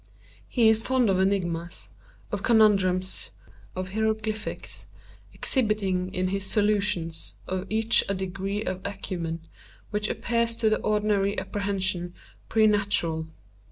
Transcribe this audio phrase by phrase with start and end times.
[0.47, 1.89] He is fond of enigmas,
[2.31, 3.29] of conundrums,
[3.75, 4.87] of hieroglyphics;
[5.31, 9.41] exhibiting in his solutions of each a degree of acumen
[9.91, 12.15] which appears to the ordinary apprehension
[12.49, 13.27] præternatural.